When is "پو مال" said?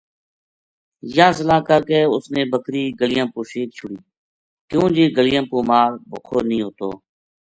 5.49-5.91